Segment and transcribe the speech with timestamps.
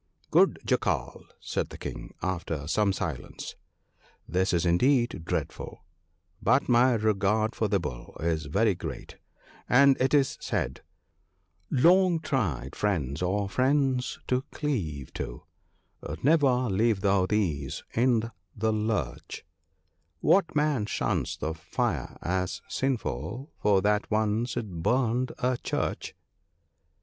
[0.31, 3.53] 'Good Jackal,' said the King, after some silence;'
[4.27, 5.85] this is indeed dreadful;
[6.41, 9.17] but my regard for the Bull is very great,
[9.69, 10.81] and it is said,
[11.69, 15.43] —"Long tried friends are friends to cleave to—
[16.23, 18.21] never leave thou these i'
[18.55, 19.45] the lurch:
[20.19, 26.15] What man shuns the fire as sinful for that once it burned a church